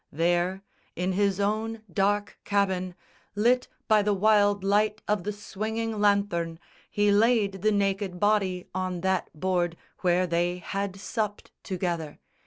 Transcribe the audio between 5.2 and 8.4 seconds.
the swinging lanthorn, He laid the naked